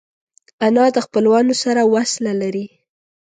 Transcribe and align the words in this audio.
انا 0.65 0.85
د 0.95 0.97
خپلوانو 1.05 1.53
سره 1.63 1.81
وصله 1.93 2.31
لري 2.41 2.65